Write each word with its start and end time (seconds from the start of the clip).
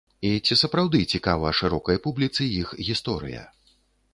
І 0.27 0.29
ці 0.45 0.55
сапраўды 0.61 1.01
цікава 1.17 1.51
шырокай 1.59 2.01
публіцы 2.07 2.49
іх 2.61 2.73
гісторыя? 2.89 3.47